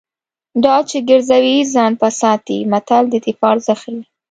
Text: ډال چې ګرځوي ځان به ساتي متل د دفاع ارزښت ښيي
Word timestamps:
ډال 0.63 0.81
چې 0.89 0.97
ګرځوي 1.09 1.57
ځان 1.73 1.91
به 1.99 2.09
ساتي 2.21 2.57
متل 2.71 3.03
د 3.09 3.15
دفاع 3.25 3.49
ارزښت 3.53 3.79
ښيي 3.81 3.99